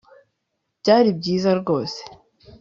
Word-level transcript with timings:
byari 0.81 1.09
byiza 1.19 1.49
rwose 1.59 1.99